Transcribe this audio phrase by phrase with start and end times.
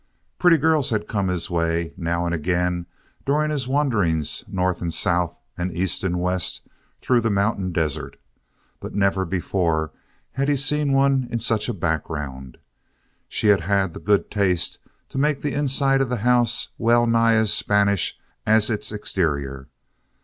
[0.39, 2.87] Pretty girls had come his way now and again
[3.23, 6.61] during his wanderings north and south and east and west
[7.01, 8.17] through the mountain deserts.
[8.79, 9.91] But never before
[10.31, 12.57] had he seen one in such a background.
[13.29, 14.79] She had had the good taste
[15.09, 19.67] to make the inside of the house well nigh as Spanish as its exterior.